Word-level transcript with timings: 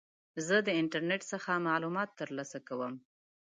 زه 0.47 0.55
د 0.67 0.69
انټرنیټ 0.79 1.21
څخه 1.33 1.63
معلومات 1.67 2.09
ترلاسه 2.19 2.59
کوم. 2.67 2.93